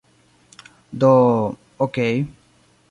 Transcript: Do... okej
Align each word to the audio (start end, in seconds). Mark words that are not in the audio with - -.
Do... 1.03 1.11
okej 1.85 2.25